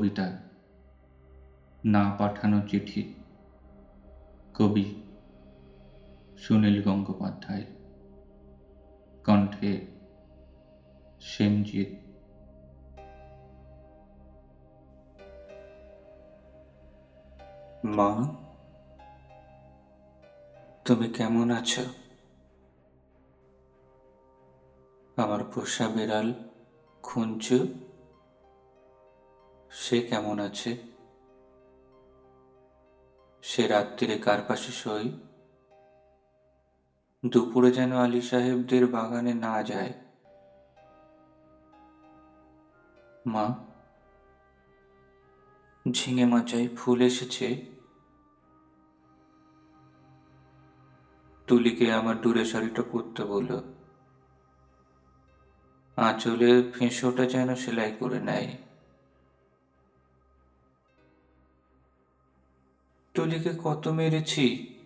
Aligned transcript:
কবিতা 0.00 0.28
না 1.84 2.02
পাঠানো 2.18 2.58
চিঠি 2.68 3.02
কবি 4.54 4.86
সুনীল 6.38 6.76
গঙ্গোপাধ্যায় 6.82 7.64
কণ্ঠে 9.26 9.72
সেনজিৎ। 11.30 11.90
মা, 17.96 18.10
তুমি 20.84 21.06
কেমন 21.16 21.48
আছো? 21.50 21.84
আমার 25.16 25.40
পোষা 25.44 25.86
বিড়াল 25.88 26.28
খুঞ্চু 27.02 27.58
সে 29.80 30.00
কেমন 30.00 30.38
আছে? 30.38 30.76
সে 33.42 33.66
রাত্রিরে 33.66 34.18
কার 34.18 34.40
পাশে 34.48 34.72
শোয়? 34.72 35.08
দুপুরে 37.26 37.70
যেন 37.72 37.92
আলী 37.96 38.20
সাহেবদের 38.20 38.86
বাগানে 38.86 39.34
না 39.34 39.62
যায়। 39.62 39.92
মা, 43.26 43.54
ঝিঙে 45.92 46.24
মাচায় 46.24 46.68
ফুল 46.76 47.00
এসেছে। 47.00 47.66
তুলিকে 51.46 51.92
আমার 51.92 52.20
দূরে 52.20 52.44
শাড়িটা 52.44 52.82
পরতে 52.92 53.24
বলল 53.24 53.62
আঁচলে 55.96 56.72
ফেঁসোটা 56.72 57.24
যেন 57.26 57.54
সেলাই 57.54 57.96
করে 57.98 58.20
নেয়। 58.20 58.69
তুলিকে 63.14 63.52
কত 63.64 63.88
মেরেছি? 63.88 64.76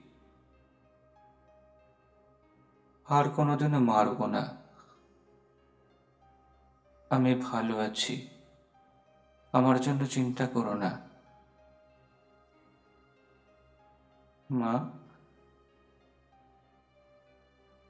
আর 3.09 3.29
কোনোদিনও 3.29 3.81
মারব 3.81 4.27
না। 4.27 4.57
আমি 7.11 7.35
ভালো 7.35 7.79
আছি। 7.79 8.29
আমার 9.53 9.81
জন্য 9.81 10.07
চিন্তা 10.07 10.47
করো 10.47 10.75
না। 10.75 11.01
মা, 14.51 14.91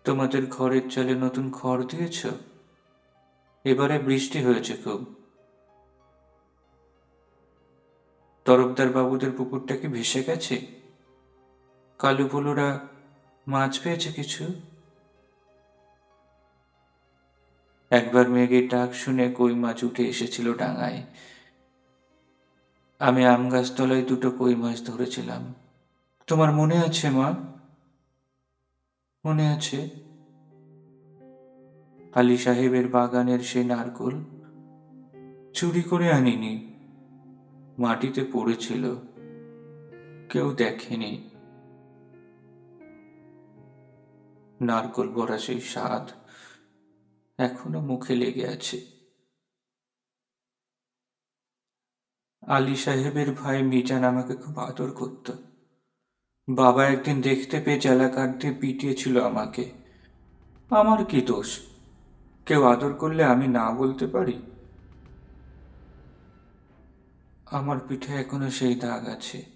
তোমাদের 0.04 0.46
ঘরের 0.46 0.90
চালে 0.90 1.14
নতুন 1.14 1.52
খড় 1.52 1.86
দিয়েছ? 1.86 2.26
এবারে 3.64 3.98
বৃষ্টি 3.98 4.44
হয়েছে 4.44 4.76
খুব। 4.76 5.23
তরফদার 8.44 8.88
বাবুদের 8.88 9.32
পুকুরটা 9.36 9.76
কি 9.76 9.88
ভেসে 9.88 10.22
গেছে? 10.22 10.66
কালু 11.98 12.28
বলুরা 12.32 12.80
মাছ 13.46 13.80
পেয়েছে 13.82 14.12
কিছু? 14.12 14.54
একবার 17.90 18.28
মেঘের 18.28 18.68
ডাক 18.68 18.94
শুনে 18.94 19.34
কই 19.38 19.54
মাছ 19.54 19.82
উঠে 19.82 20.08
এসেছিল 20.08 20.56
ডাঙায়। 20.56 21.02
আমি 22.98 23.26
আম 23.26 23.48
গাছতলায় 23.48 24.02
দুটো 24.02 24.30
কই 24.30 24.54
মাছ 24.54 24.86
ধরেছিলাম। 24.86 25.54
তোমার 26.26 26.52
মনে 26.52 26.78
আছে, 26.78 27.10
মা? 27.10 27.34
মনে 29.26 29.48
আছে। 29.48 29.88
আলী 32.14 32.36
সাহেবের 32.36 32.88
বাগানের 32.88 33.40
সে 33.40 33.64
নারকোল 33.64 34.24
চুরি 35.54 35.82
করে 35.82 36.12
আনিনি। 36.12 36.73
মাটিতে 37.78 38.24
পড়েছিল, 38.32 38.94
কেউ 40.28 40.52
দেখেনি। 40.52 41.30
নারকোল 44.60 45.08
বড়া 45.08 45.38
সেই 45.38 45.60
স্বাদ 45.60 46.10
এখনও 47.38 47.80
মুখে 47.80 48.14
লেগে 48.14 48.48
আছে। 48.48 48.80
আলী 52.46 52.76
সাহেবের 52.76 53.32
ভাই 53.32 53.62
মিজান 53.62 54.04
আমাকে 54.04 54.36
খুব 54.36 54.58
আদর 54.58 54.90
করত। 54.90 55.32
বাবা 56.48 56.86
একদিন 56.86 57.20
দেখতে 57.20 57.60
পেয়ে 57.60 57.80
জেলাকার 57.80 58.38
দিয়ে 58.38 58.54
পিটিয়েছিল 58.54 59.24
আমাকে। 59.24 59.72
আমার 60.70 61.04
কি 61.04 61.20
দোষ? 61.20 61.60
কেউ 62.46 62.64
আদর 62.64 62.94
করলে 62.94 63.24
আমি 63.24 63.48
না 63.48 63.70
বলতে 63.70 64.06
পারি? 64.06 64.53
আমার 67.54 67.78
পিঠে 67.88 68.14
এখনও 68.14 68.50
সেই 68.50 68.74
দাগ 68.74 69.08
আছে। 69.08 69.46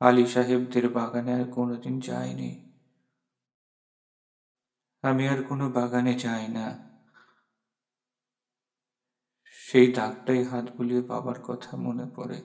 আলী 0.00 0.26
সাহেবদের 0.26 0.88
বাগানে 0.88 1.34
আর 1.34 1.44
কোনোদিন 1.52 2.00
যাইনি। 2.00 2.72
আমি 5.02 5.28
আর 5.28 5.42
কোনো 5.42 5.70
বাগানে 5.70 6.14
যাই 6.14 6.48
না। 6.48 6.78
সেই 9.44 9.92
দাগটাই 9.92 10.44
হাত 10.44 10.64
বুলিয়ে 10.76 11.02
বাবার 11.02 11.42
কথা 11.42 11.76
মনে 11.76 12.04
পড়ে। 12.16 12.42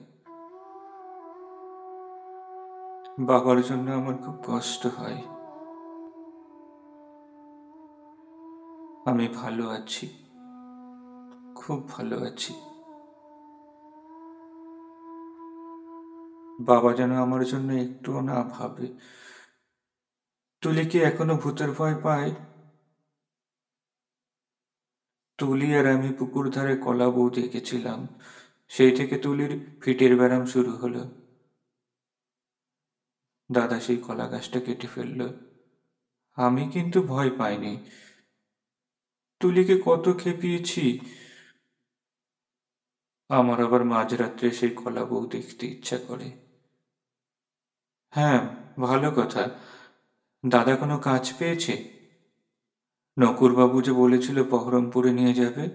বাবার 3.18 3.62
জন্য 3.62 3.90
আমার 3.90 4.16
খুব 4.16 4.36
কষ্ট 4.46 4.86
হয়। 4.86 5.22
আমি 9.06 9.28
ভালো 9.28 9.68
আছি। 9.68 10.06
খুব 11.54 11.88
ভালো 11.88 12.24
আছি। 12.24 12.71
বাবা 16.64 16.92
যেন 16.92 17.12
আমার 17.16 17.44
জন্য 17.44 17.72
একটুও 17.72 18.20
না 18.20 18.42
ভাবে। 18.42 18.98
তুলি 20.60 20.86
কি 20.86 20.98
এখনও 20.98 21.36
ভূতের 21.36 21.70
ভয় 21.72 22.00
পায়। 22.02 22.34
তুলি 25.38 25.74
আর 25.74 25.86
আমি 25.86 26.12
পুকুর 26.12 26.50
ধারে 26.50 26.76
কলা 26.76 27.10
বউ 27.10 27.30
দেখেছিলাম। 27.30 28.06
সেই 28.68 28.96
থেকে 28.96 29.18
তুলির 29.18 29.76
ফিটের 29.80 30.16
ব্যারাম 30.16 30.46
শুরু 30.46 30.70
হলো। 30.70 31.10
দাদা 33.52 33.80
সেই 33.80 33.96
কলা 33.96 34.28
গাছটা 34.28 34.60
কেটে 34.60 34.86
ফেলল। 34.86 35.28
আমি 36.34 36.68
কিন্তু 36.68 37.02
ভয় 37.02 37.30
পাইনি। 37.38 37.90
তুলিকে 39.40 39.82
কত 39.84 40.18
খেপিয়েছি। 40.18 41.00
আমার 43.28 43.64
আবার 43.64 43.84
মাঝরাত্রে 43.84 44.50
সেই 44.50 44.70
কলা 44.70 45.04
বউ 45.04 45.26
দেখতে 45.26 45.66
ইচ্ছা 45.66 45.98
করে। 45.98 46.41
হ্যাঁ 48.14 48.56
ভালো 48.80 49.10
কথা। 49.10 49.50
দাদা 50.48 50.76
কোনো 50.76 50.98
কাজ 50.98 51.34
পেয়েছে? 51.38 51.74
নকুরবাবু 53.18 53.82
যে 53.82 53.92
বলেছিল 53.92 54.44
বহরমপুরে 54.44 55.12
নিয়ে 55.12 55.34
যাবে? 55.34 55.68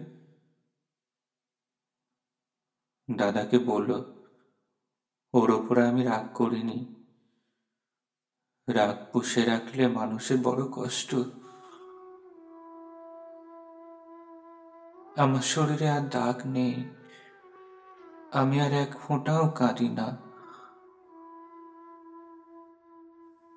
দাদাকে 3.15 3.59
বলল, 3.59 3.91
ওর 5.33 5.51
ওপরে 5.51 5.87
আমি 5.87 6.03
রাগ 6.03 6.27
করিনি। 6.33 6.95
রাগ 8.67 9.11
পুষে 9.11 9.45
রাখলে 9.45 9.87
মানুষের 9.87 10.37
বড় 10.43 10.63
কষ্ট। 10.71 11.15
আমার 15.17 15.41
শরীরে 15.41 15.89
আর 15.89 16.01
দাগ 16.01 16.41
নেই। 16.45 16.89
আমি 18.31 18.61
আর 18.61 18.71
এক 18.71 18.99
ফোঁটাও 18.99 19.49
কাঁদি 19.49 19.89
না। 19.89 20.26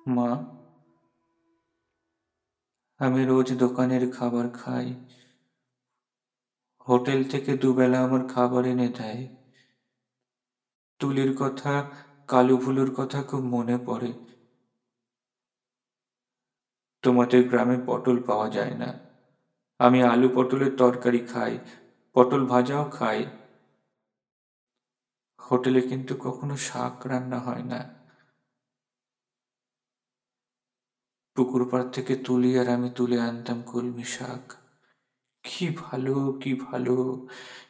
মা, 0.07 0.45
আমি 2.97 3.25
রোজ 3.25 3.57
দোকানের 3.57 4.11
খাবার 4.11 4.49
খাই। 4.49 4.95
হোটেল 6.87 7.29
থেকে 7.29 7.57
দুবেলা 7.57 8.03
আমার 8.03 8.27
খাবার 8.27 8.65
এনে 8.65 8.87
দেয়। 8.87 9.35
তুলির 10.99 11.37
কথা, 11.37 11.91
কালু 12.27 12.57
ভুলুর 12.57 12.95
কথা 12.95 13.23
খুব 13.23 13.39
মনে 13.39 13.77
পড়ে। 13.85 14.13
তোমাদের 17.01 17.49
গ্রামে 17.49 17.77
পটল 17.85 18.23
পাওয়া 18.23 18.49
যায় 18.49 18.77
না। 18.77 18.99
আমি 19.79 20.03
আলু 20.03 20.29
পটলের 20.35 20.77
তরকারি 20.77 21.19
খাই, 21.19 21.59
পটল 22.13 22.45
ভাজাও 22.45 22.89
খাই। 22.89 23.25
হোটেলে 25.51 25.81
কিন্তু 25.81 26.15
কখনো 26.15 26.57
শাক 26.57 27.07
রান্না 27.07 27.39
হয় 27.39 27.63
না। 27.63 28.00
পুকুর 31.35 31.69
পাড় 31.71 31.87
থেকে 31.91 32.13
তুলি 32.15 32.59
আর 32.59 32.67
আমি 32.69 32.89
তুলে 32.95 33.17
আনতাম 33.21 33.59
কলমি 33.61 34.03
শাক। 34.03 34.45
কি 35.43 35.65
ভালো 35.83 36.15
কি 36.41 36.51
ভালো। 36.53 36.95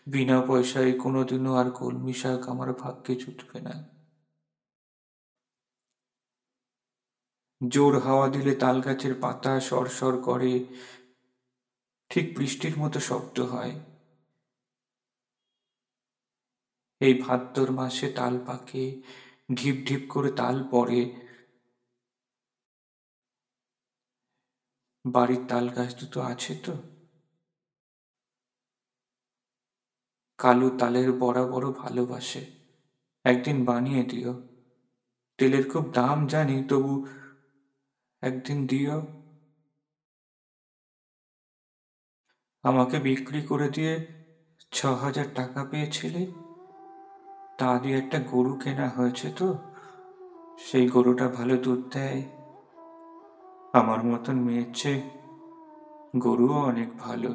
বিনা 0.08 0.38
পয়সায় 0.42 0.92
কোনোদিনও 0.92 1.52
আর 1.56 1.68
কলমি 1.72 2.14
শাক 2.14 2.42
আমার 2.50 2.74
ভাগ্যে 2.74 3.14
জুটবে 3.16 3.60
না। 3.62 3.76
জোর 7.62 7.94
হাওয়া 8.00 8.28
দিলে 8.28 8.54
তাল 8.56 8.78
গাছের 8.82 9.14
পাতা 9.22 9.60
সরসর 9.60 10.14
করে, 10.22 10.54
ঠিক 12.12 12.26
বৃষ্টির 12.38 12.76
মতো 12.80 13.00
শব্দ 13.00 13.38
হয়। 13.40 13.74
এই 17.02 17.14
ভাদ্র 17.22 17.72
মাসে 17.72 18.08
তাল 18.10 18.34
পাকে, 18.46 19.02
ঢিপ 19.54 19.78
ঢিপ 19.88 20.04
করে 20.10 20.32
তাল 20.32 20.56
পড়ে 20.72 21.02
বাড়ির 25.06 25.48
তাল 25.48 25.70
গাছ 25.70 26.00
দুটো 26.00 26.22
আছে 26.22 26.56
তো? 26.56 26.74
কালু 30.38 30.78
তালের 30.78 31.12
বড়া 31.12 31.48
বড় 31.48 31.72
ভালোবাসে। 31.72 32.46
একদিন 33.24 33.66
বানিয়ে 33.66 34.04
দিও। 34.04 34.48
তেলের 35.38 35.70
খুব 35.70 35.92
দাম 35.94 36.28
জানি, 36.28 36.64
তবু 36.64 37.08
একদিন 38.22 38.68
দিও। 38.68 39.02
আমাকে 42.64 43.00
বিক্রি 43.00 43.42
করে 43.42 43.70
দিয়ে 43.70 44.08
ছ 44.72 44.86
হাজার 44.86 45.26
টাকা 45.36 45.66
পেয়েছিলে? 45.66 46.32
তা 47.58 47.80
দিয়ে 47.80 47.98
একটা 47.98 48.20
গরু 48.20 48.60
কেনা 48.60 48.90
হয়েছে 48.90 49.32
তো? 49.38 49.54
সেই 50.58 50.88
গরুটা 50.88 51.28
ভালো 51.28 51.58
দুধ 51.58 51.94
দেয়। 51.94 52.41
আমার 53.74 54.04
মতন 54.04 54.38
মেয়ের 54.40 54.70
চেয়ে 54.74 55.02
গরুও 56.18 56.58
অনেক 56.66 56.90
ভালো। 56.98 57.32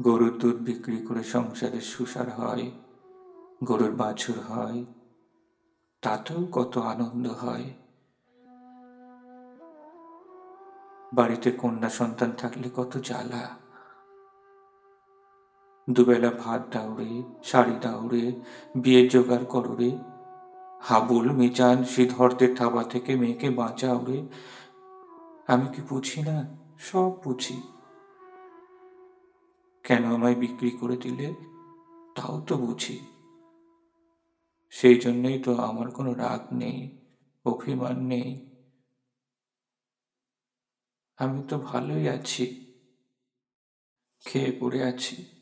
গরুর 0.00 0.34
দুধ 0.38 0.56
বিক্রি 0.58 0.98
করে 1.06 1.22
সংসারের 1.24 1.80
সুসার 1.80 2.28
হয়, 2.30 2.70
গরুর 3.64 3.92
বাছুর 3.92 4.38
হয়, 4.40 4.84
তাতেও 6.02 6.40
কত 6.52 6.78
আনন্দ 6.78 7.26
হয়। 7.42 7.66
বাড়িতে 11.14 11.50
কন্যা 11.52 11.88
সন্তান 11.88 12.30
থাকলে 12.32 12.68
কত 12.76 12.92
জ্বালা। 12.98 13.44
দুবেলা 15.88 16.30
ভাত 16.38 16.62
দাউড়ে 16.72 17.10
শাড়ি 17.42 17.76
দাউড়ে 17.80 18.24
বিয়ের 18.76 19.08
জোগাড় 19.08 19.44
কররে 19.44 19.90
হাবুল, 20.82 21.32
মিজান 21.32 21.84
শ্রীধরদের 21.84 22.56
থাবা 22.56 22.84
থেকে 22.84 23.16
মেয়েকে 23.16 23.50
বাঁচাওরে 23.50 24.28
আমি 25.46 25.68
কি 25.74 25.82
বুঝি 25.82 26.22
না? 26.22 26.56
সব 26.78 27.12
বুঝি। 27.24 27.62
কেন 29.84 30.04
আমায় 30.04 30.34
বিক্রি 30.34 30.70
করে 30.70 30.96
দিলে? 30.96 31.34
তাও 32.14 32.40
তো 32.40 32.56
বুঝি। 32.56 33.00
সেই 34.70 34.98
জন্যই 34.98 35.38
তো 35.38 35.56
আমার 35.56 35.90
কোনো 35.90 36.14
রাগ 36.14 36.54
নেই, 36.54 36.98
অভিমান 37.44 38.04
নেই। 38.04 38.50
আমি 41.16 41.42
তো 41.48 41.58
ভালোই 41.58 42.08
আছি। 42.08 42.74
খেয়ে 44.26 44.56
পড়ে 44.60 44.82
আছি। 44.82 45.39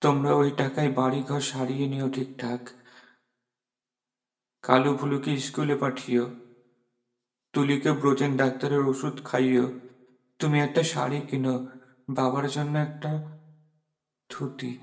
তোমরা 0.00 0.34
ওই 0.34 0.50
টাকায় 0.50 0.92
বাড়িঘর 0.92 1.40
সারিয়ে 1.40 1.88
নিও 1.88 2.10
ঠিকঠাক। 2.10 2.68
কালো 4.62 4.94
ভুলুকে 4.94 5.36
স্কুলে 5.36 5.76
পাঠিও। 5.76 6.30
তুলিকে 7.52 7.92
ব্রোজেন 7.92 8.36
ডাক্তারের 8.36 8.80
ওষুধ 8.80 9.24
খাইও। 9.24 9.80
তুমি 10.38 10.60
একটা 10.60 10.82
শাড়ি 10.82 11.20
কিনো, 11.20 11.66
বাবার 12.10 12.48
জন্য 12.48 12.78
একটা 12.78 13.38
ধুতি। 14.30 14.78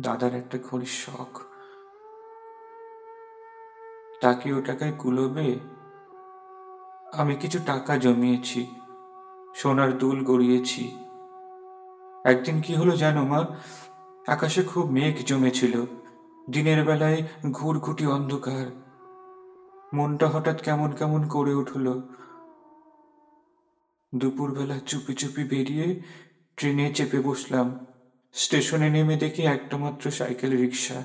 দাদার 0.00 0.34
একটা 0.34 0.58
ঘড়ির 0.70 0.94
শখ। 1.02 1.40
তাকে 4.20 4.52
ও 4.52 4.62
টাকায় 4.62 4.92
কুলোবে? 4.92 5.58
আমি 7.12 7.36
কিছু 7.36 7.58
টাকা 7.66 7.96
জমিয়েছি, 7.96 8.74
সোনার 9.54 9.98
দুল 9.98 10.24
গড়িয়েছি। 10.24 11.05
একদিন 12.26 12.60
কি 12.60 12.74
হলো 12.74 12.96
জানো 12.96 13.24
মা? 13.24 13.46
আকাশে 14.26 14.62
খুব 14.62 14.90
মেঘ 14.90 15.16
জমেছিল। 15.26 15.84
দিনের 16.50 16.84
বেলায় 16.84 17.22
ঘুরঘুটি 17.52 18.06
অন্ধকার। 18.06 18.66
মনটা 19.94 20.28
হঠাৎ 20.28 20.62
কেমন 20.62 20.92
কেমন 20.92 21.28
করে 21.28 21.54
উঠল। 21.54 22.00
দুপুরবেলা 24.14 24.78
চুপি 24.78 25.14
চুপি 25.14 25.44
বেরিয়ে 25.44 26.00
ট্রেনে 26.56 26.94
চেপে 26.94 27.20
বসলাম। 27.20 27.86
স্টেশনে 28.32 28.90
নেমে 28.90 29.16
দেখি 29.16 29.42
একটা 29.42 29.76
মাত্র 29.76 30.10
সাইকেল 30.10 30.56
রিক্সা 30.56 31.04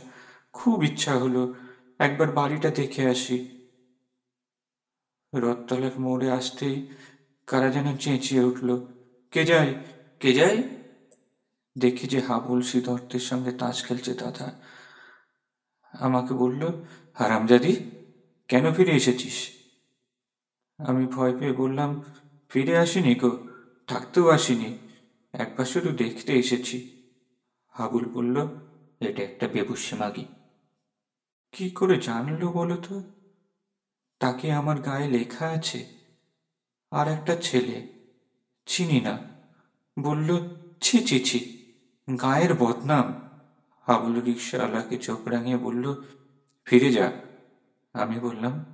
খুব 0.54 0.84
ইচ্ছা 0.84 1.14
হলো, 1.18 1.54
একবার 2.00 2.32
বাড়িটা 2.32 2.70
দেখে 2.70 3.10
আসি। 3.10 3.38
রথতলার 5.36 6.00
মোড়ে 6.00 6.32
আসতেই 6.32 6.90
কারা 7.48 7.70
যেন 7.70 7.98
চেঁচিয়ে 7.98 8.44
উঠল। 8.44 8.86
কে 9.32 9.46
যায়? 9.46 9.74
কে 10.20 10.34
যায়? 10.34 10.81
দেখি 11.78 12.08
যে 12.08 12.20
হাবুল 12.20 12.62
শ্রীধরদের 12.62 13.20
সঙ্গে 13.20 13.52
তাস 13.52 13.86
খেলছে 13.86 14.14
দাদা। 14.14 14.62
আমাকে 16.00 16.34
বলল, 16.34 16.86
হারামজাদি, 17.14 17.92
কেন 18.48 18.74
ফিরে 18.74 18.92
এসেছিস? 18.92 19.50
আমি 20.78 21.08
ভয় 21.08 21.40
পেয়ে 21.40 21.54
বললাম, 21.54 22.04
ফিরে 22.50 22.78
আসিনি 22.78 23.16
গো, 23.16 23.48
থাকতেও 23.88 24.30
আসিনি, 24.30 24.78
একবার 25.34 25.66
শুধু 25.66 25.92
দেখতে 25.92 26.34
এসেছি। 26.34 27.04
হাবুল 27.68 28.06
বলল, 28.06 28.48
এটা 29.00 29.24
একটা 29.24 29.48
বেবুসে 29.48 29.96
মাগি। 29.96 30.26
কি 31.52 31.70
করে 31.70 32.00
জানলো 32.00 32.52
বলো 32.52 32.78
তো? 32.78 33.04
তাকে 34.20 34.52
আমার 34.52 34.80
গায়ে 34.80 35.08
লেখা 35.08 35.48
আছে। 35.48 35.88
আর 36.92 37.08
একটা 37.08 37.36
ছেলে, 37.36 37.88
চিনি 38.66 39.02
না। 39.02 39.20
বলল, 40.00 40.50
ছি 40.82 41.06
ছি 41.06 41.20
ছি। 41.20 41.61
গায়ের 42.22 42.54
বদনাম। 42.54 43.30
হাবুল 43.88 44.22
রিক্সাওয়ালাকে 44.22 44.98
চোখ 44.98 45.28
রাঙিয়ে 45.28 45.58
বলল, 45.58 46.04
ফিরে 46.66 46.92
যা। 46.92 47.12
আমি 47.94 48.20
বললাম, 48.20 48.66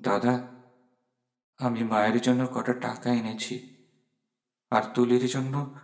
দাদা, 0.00 0.42
আমি 1.58 1.84
মায়ের 1.84 2.20
জন্য 2.20 2.46
কটা 2.54 2.72
টাকা 2.72 3.10
এনেছি। 3.10 3.76
আর 4.70 4.82
তুলির 4.94 5.26
জন্য 5.26 5.74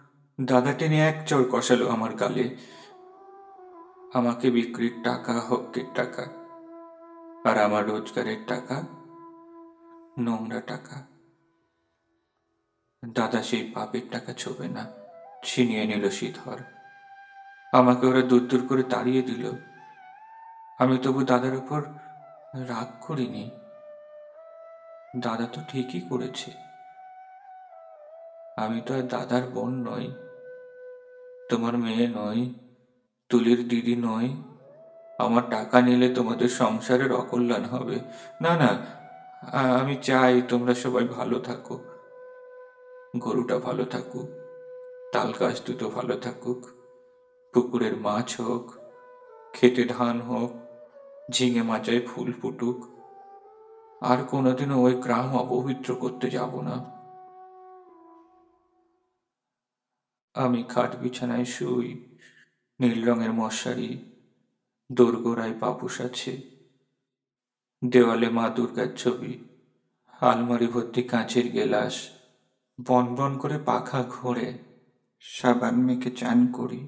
দাদা 0.40 0.72
টেনে 0.72 1.08
এক 1.08 1.28
চর 1.28 1.44
কষালো 1.52 1.88
আমার 1.88 2.14
গালে। 2.14 2.56
আমাকে 4.14 4.50
বিক্রির 4.50 4.94
টাকা, 5.04 5.32
হকের 5.40 5.84
টাকা 5.94 6.22
আর 7.50 7.58
আমার 7.58 7.86
রোজগারের 7.86 8.36
টাকা, 8.46 8.82
নোংরা 10.18 10.60
টাকা। 10.60 11.06
দাদা 13.08 13.42
সেই 13.42 13.70
পাপের 13.70 14.02
টাকা 14.10 14.32
ছোবে 14.32 14.68
না। 14.68 14.99
ছিনিয়ে 15.44 15.84
নিল 15.86 16.10
শীতর 16.10 16.56
আমাকে 17.72 18.06
ওরা 18.06 18.22
দূর 18.22 18.46
দূর 18.46 18.66
করে 18.68 18.82
তাড়িয়ে 18.82 19.22
দিল। 19.22 19.50
আমি 20.78 20.98
তবু 20.98 21.24
দাদার 21.24 21.54
উপর 21.54 21.82
রাগ 22.54 22.86
করিনি। 23.00 23.50
দাদা 25.16 25.46
তো 25.52 25.60
ঠিকই 25.68 26.00
করেছে। 26.00 26.50
আমি 28.56 28.80
তো 28.80 28.94
আর 28.94 29.02
দাদার 29.02 29.42
বোন 29.42 29.88
নই। 29.88 30.14
তোমার 31.50 31.78
মেয়ে 31.78 32.06
নই, 32.08 32.54
তুলির 33.28 33.68
দিদি 33.68 33.96
নই। 33.96 34.42
আমার 35.18 35.50
টাকা 35.50 35.80
নিলে 35.80 36.14
তোমাদের 36.14 36.48
সংসারের 36.48 37.12
অকল্যাণ 37.12 37.64
হবে। 37.64 38.00
না 38.40 38.56
না 38.56 38.68
আমি 39.80 39.96
চাই 39.96 40.42
তোমরা 40.48 40.74
সবাই 40.74 41.04
ভালো 41.04 41.38
থাকো। 41.40 41.84
গরুটা 43.16 43.58
ভালো 43.58 43.84
থাকুক। 43.84 44.39
তাল 45.12 45.32
গাছ 45.40 45.62
দুটো 45.64 45.90
ভালো 45.90 46.16
থাকুক, 46.16 46.66
পুকুরের 47.54 47.96
মাছ 47.96 48.40
হোক, 48.40 48.74
খেতে 49.52 49.84
ধান 49.84 50.20
হোক, 50.20 50.52
ঝিঙে 51.30 51.62
মাচায় 51.62 52.06
ফুল 52.06 52.32
ফুটুক। 52.32 52.84
আর 54.00 54.24
কোনোদিনও 54.24 54.82
ওই 54.82 54.94
গ্রাম 54.94 55.36
অপবিত্র 55.36 55.94
করতে 55.94 56.30
যাব 56.30 56.60
না। 56.60 56.76
আমি 60.34 60.62
খাট 60.62 60.96
বিছানায় 60.96 61.44
শুই, 61.44 62.18
নীল 62.80 63.08
রঙের 63.08 63.32
মশারি, 63.32 64.04
দোরগোড়ায় 64.92 65.54
পাপুস 65.60 66.00
আছে। 66.00 66.42
দেওয়ালে 67.84 68.28
মা 68.28 68.48
দুর্গার 68.48 68.96
ছবি, 68.96 69.44
আলমারি 70.20 70.66
ভর্তি 70.66 71.02
কাঁচের 71.02 71.48
গেলাস, 71.48 72.08
বন 72.86 73.14
বন 73.14 73.38
করে 73.38 73.58
পাখা 73.58 74.04
ঘোরে। 74.10 74.69
সাবান 75.20 75.74
মেখে 75.74 76.10
চান 76.10 76.52
করি। 76.52 76.86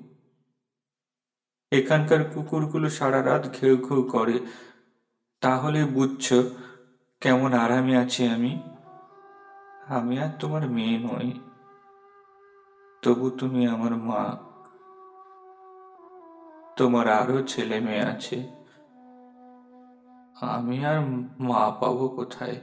এখানকার 1.72 2.24
কুকুরগুলো 2.24 2.90
সারা 2.90 3.24
রাত 3.24 3.60
ঘেউ 3.60 3.76
ঘেউ 3.76 4.02
করে। 4.02 4.40
তাহলে 5.40 5.84
বুঝছ 5.84 6.34
কেমন 7.20 7.52
আরামে 7.52 7.96
আছি 7.96 8.26
আমি? 8.26 8.62
আমি 9.86 10.18
আর 10.18 10.32
তোমার 10.40 10.70
মেয়ে 10.70 10.98
নই। 10.98 11.40
তবু 13.02 13.30
তুমি 13.30 13.66
আমার 13.66 13.96
মা। 13.96 14.38
তোমার 16.76 17.08
আরও 17.08 17.42
ছেলে 17.42 17.80
মেয়ে 17.80 18.00
আছে। 18.00 18.48
আমি 20.40 20.84
আর 20.84 21.00
মা 21.40 21.70
পাবো 21.70 22.08
কোথায়? 22.08 22.60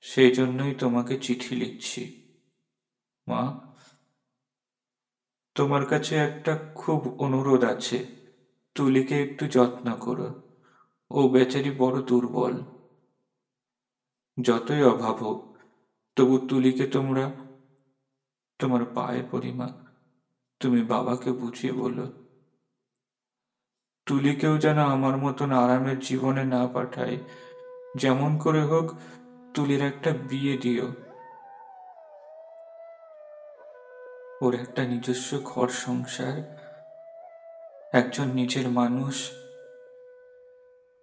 সেই 0.00 0.34
জন্যই 0.34 0.74
তোমাকে 0.74 1.18
চিঠি 1.18 1.56
লিখছি। 1.56 2.32
মা 3.28 3.69
তোমার 5.60 5.86
কাছে 5.86 6.16
একটা 6.16 6.58
খুব 6.74 7.14
অনুরোধ 7.18 7.64
আছে। 7.64 8.06
তুলিকে 8.74 9.22
একটু 9.22 9.46
যত্ন 9.46 9.96
করো। 10.00 10.42
ও 11.10 11.28
বেচারি 11.28 11.70
বড় 11.70 12.02
দুর্বল। 12.02 12.62
যতই 14.42 14.82
অভাব 14.82 15.16
হোক, 15.16 15.56
তবু 16.16 16.38
তুলিকে 16.38 16.86
তোমরা 16.86 17.30
তোমার 18.58 18.84
পায়ে 18.94 19.22
পরিমা 19.30 19.68
তুমি 20.60 20.82
বাবাকে 20.82 21.32
বুঝিয়ে 21.32 21.72
বলো। 21.72 22.12
তুলিকেও 24.06 24.58
যেন 24.58 24.78
আমার 24.78 25.16
মতন 25.16 25.52
আরামের 25.52 25.98
জীবনে 25.98 26.44
না 26.44 26.66
পাঠায়। 26.66 27.18
যেমন 27.96 28.38
করে 28.38 28.62
হোক, 28.62 28.94
তুলির 29.54 29.82
একটা 29.82 30.10
বিয়ে 30.28 30.58
দিও। 30.58 31.09
ওর 34.40 34.54
একটা 34.54 34.82
নিজস্ব 34.84 35.38
ঘর 35.44 35.68
সংসার, 35.68 36.56
একজন 37.92 38.24
নিজের 38.24 38.68
মানুষ। 38.68 39.30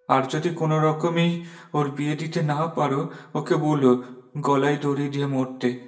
আর 0.07 0.21
যদি 0.29 0.49
কোনো 0.49 0.79
রকমই 0.79 1.45
ওর 1.73 1.91
বিয়ে 1.91 2.15
দিতে 2.15 2.41
না 2.41 2.67
পারো, 2.67 3.09
ওকে 3.33 3.55
বলো, 3.55 4.03
গলায় 4.41 4.77
দড়ি 4.81 5.09
দিয়ে 5.09 5.25
মরতে। 5.25 5.79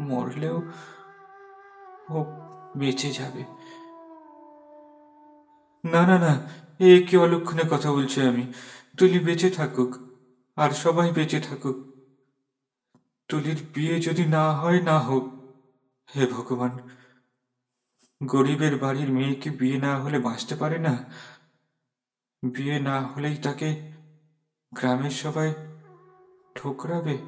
মরলেও 0.00 0.62
ও 2.10 2.24
বেঁচে 2.76 3.10
যাবে। 3.10 3.42
না 5.84 6.06
না 6.06 6.18
না, 6.18 6.42
এ 6.80 7.06
কি 7.06 7.16
অলক্ষণে 7.16 7.62
কথা 7.70 7.92
বলছি 7.92 8.22
আমি? 8.22 8.52
তুলি 8.98 9.18
বেঁচে 9.18 9.50
থাকুক, 9.50 9.96
আর 10.56 10.70
সবাই 10.70 11.12
বেঁচে 11.12 11.40
থাকুক। 11.40 11.91
তুলির 13.32 13.62
বিয়ে 13.74 14.00
যদি 14.00 14.24
না 14.24 14.52
হয়, 14.52 14.80
না 14.82 14.98
হোক। 14.98 15.24
হে 16.16 16.26
ভগবান, 16.26 16.70
গরিবের 18.24 18.76
বাড়ির 18.76 19.12
মেয়েকে 19.12 19.50
বিয়ে 19.50 19.78
না 19.78 19.98
হলে 19.98 20.18
বাঁচতে 20.18 20.54
পারে 20.54 20.78
না? 20.78 21.04
বিয়ে 22.42 22.80
না 22.80 23.00
হলেই 23.00 23.36
তাকে 23.36 23.92
গ্রামের 24.74 25.10
সবাই 25.10 25.54
ঠোকরাবে? 26.54 27.18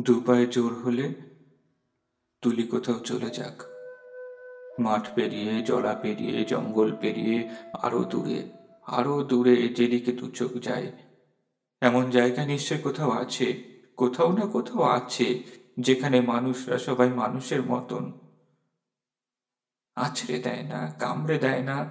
দু 0.00 0.20
পায়ে 0.20 0.46
জোর 0.46 0.74
হলে 0.74 1.14
তুলি 2.42 2.62
কোথাও 2.62 2.98
চলে 2.98 3.30
যাক। 3.30 3.62
মাঠ 4.78 5.08
পেরিয়ে, 5.14 5.62
জলা 5.62 5.94
পেরিয়ে, 5.94 6.44
জঙ্গল 6.44 6.96
পেরিয়ে, 7.00 7.48
আরও 7.82 8.04
দূরে 8.04 8.52
আরও 8.86 9.22
দূরে, 9.22 9.68
যেদিকে 9.68 10.12
দু 10.12 10.30
চোখ 10.30 10.52
যায় 10.62 10.92
এমন 11.80 12.10
জায়গা 12.10 12.44
নিশ্চয় 12.44 12.78
কোথাও 12.78 13.10
আছে, 13.10 13.62
কোথাও 13.96 14.32
না 14.32 14.46
কোথাও 14.46 14.82
আছে, 14.82 15.42
যেখানে 15.80 16.20
মানুষরা 16.20 16.78
সবাই 16.78 17.08
মানুষের 17.08 17.62
মতন। 17.62 18.12
আছড়ে 19.94 20.38
দেয় 20.38 20.62
না, 20.62 20.90
কামড়ে 20.98 21.38
দেয় 21.38 21.62
না, 21.62 21.90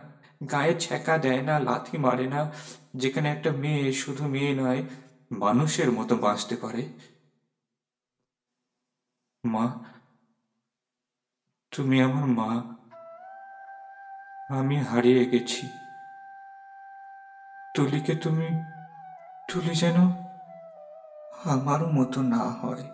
গায়ে 0.51 0.79
ছ্যাঁকা 0.79 1.17
দেয় 1.17 1.41
না, 1.41 1.59
লাথি 1.59 1.97
মারে 1.97 2.27
না, 2.27 2.51
যেখানে 2.95 3.31
একটা 3.31 3.51
মেয়ে 3.51 3.93
শুধু 3.93 4.27
মেয়ে 4.27 4.55
নয়, 4.55 4.83
মানুষের 5.31 5.91
মতো 5.91 6.15
বাঁচতে 6.15 6.55
পারে। 6.55 6.87
মা, 9.45 9.83
তুমি 11.71 12.01
আমার 12.01 12.25
মা। 12.25 12.75
আমি 14.49 14.79
হারিয়ে 14.79 15.25
গেছি। 15.25 15.67
তুলিকে 17.75 18.15
তুমি 18.15 18.74
তুলি 19.49 19.73
যেন 19.75 19.97
আমারও 21.45 21.87
মতো 21.87 22.19
না 22.33 22.43
হয়। 22.59 22.85